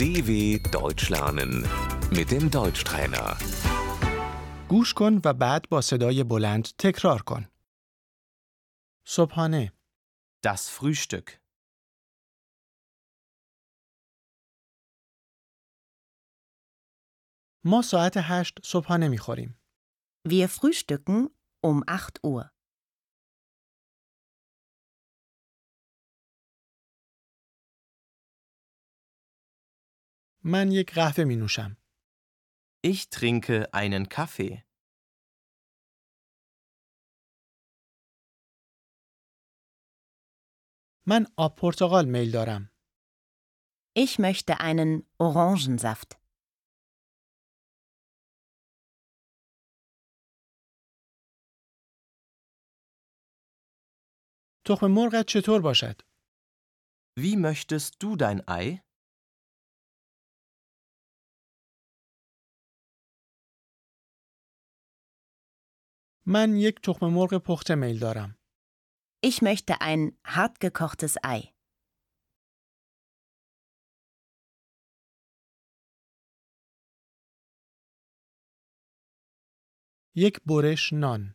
DW 0.00 0.30
Deutsch 0.78 1.08
lernen 1.10 1.52
mit 2.10 2.30
dem 2.30 2.50
Deutschtrainer. 2.50 3.36
گوش 4.68 4.94
کن 4.94 5.20
و 5.24 5.34
بعد 5.34 5.68
با 5.68 5.80
صدای 5.80 6.24
بلند 6.24 6.68
تکرار 6.78 7.22
کن. 7.22 7.46
صبحانه، 9.06 9.72
Das 10.46 10.60
Frühstück. 10.68 11.30
ما 17.64 17.82
ساعت 17.82 18.12
هشت 18.16 18.58
صبحانه 18.64 19.08
میخوریم. 19.08 19.58
Wir 20.28 20.48
frühstücken 20.48 21.30
um 21.66 21.84
8 21.88 22.24
Uhr. 22.24 22.49
من 30.44 30.72
یک 30.72 30.94
قهوه 30.94 31.24
می 31.24 31.36
نوشم. 31.36 31.76
Ich 32.86 33.10
trinke 33.10 33.72
einen 33.72 34.08
Kaffee. 34.08 34.62
من 41.08 41.26
آب 41.36 41.56
پرتقال 41.56 42.08
میل 42.08 42.30
دارم. 42.30 42.70
Ich 43.98 44.18
möchte 44.18 44.60
einen 44.60 45.02
Orangensaft. 45.18 46.26
تخم 54.66 54.86
مرغت 54.86 55.26
چطور 55.26 55.60
باشد؟ 55.60 56.00
Wie 57.18 57.36
möchtest 57.36 58.02
du 58.02 58.16
dein 58.16 58.40
Ei? 58.48 58.82
من 66.26 66.56
یک 66.56 66.80
تخم 66.80 67.06
مرغ 67.06 67.38
پخته 67.46 67.74
میل 67.74 67.98
دارم. 67.98 68.38
Ich 69.26 69.42
möchte 69.42 69.80
ein 69.80 70.18
hartgekochtes 70.24 71.16
Ei. 71.24 71.52
یک 80.18 80.40
برش 80.46 80.92
نان. 80.92 81.34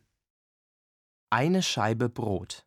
Eine 1.34 1.62
Scheibe 1.62 2.08
Brot. 2.08 2.62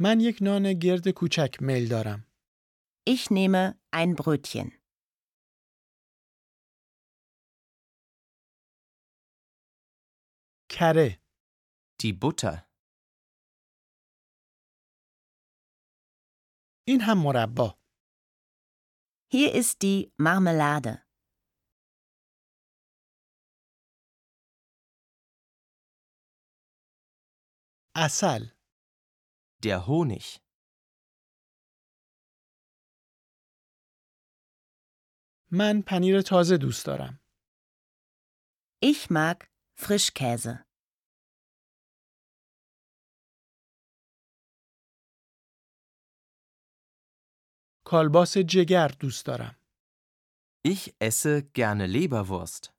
من 0.00 0.20
یک 0.20 0.38
نان 0.42 0.72
گرد 0.72 1.08
کوچک 1.08 1.56
میل 1.60 1.88
دارم. 1.88 2.26
Ich 3.06 3.30
nehme 3.30 3.78
ein 3.92 4.14
Brötchen. 4.16 4.77
کره، 10.70 11.20
Die 12.02 12.12
Butter. 12.12 12.56
این 16.88 17.00
هم 17.00 17.18
مربا. 17.22 17.78
Hier 19.32 19.52
ist 19.54 19.80
die 19.82 20.12
Marmelade. 20.18 21.04
اصل، 27.96 28.50
Der 29.62 29.86
Honig. 29.86 30.40
من 35.52 35.82
پنیر 35.86 36.22
تازه 36.22 36.56
دوست 36.60 36.86
دارم. 36.86 37.20
Ich 38.84 39.10
mag 39.10 39.48
Frischkäse. 39.78 40.64
کالباس 47.86 48.36
جگر 48.38 48.88
دوست 49.00 49.26
دارم. 49.26 49.56
Ich 50.66 50.94
esse 51.00 51.42
gerne 51.42 51.86
Leberwurst. 51.86 52.74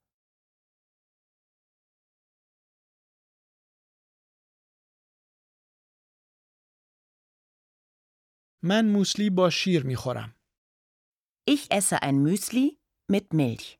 من 8.62 8.88
موسلی 8.88 9.30
با 9.30 9.50
شیر 9.50 9.86
می 9.86 9.96
خورم. 9.96 10.36
Ich 11.48 11.70
esse 11.70 12.02
ein 12.02 12.22
Müsli 12.22 12.78
mit 13.12 13.32
Milch. 13.32 13.79